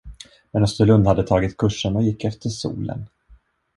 Men 0.53 0.63
Österlund 0.63 1.07
hade 1.07 1.23
tagit 1.23 1.57
kursen 1.57 1.95
och 1.95 2.03
gick 2.03 2.23
efter 2.23 2.49
solen. 2.49 3.05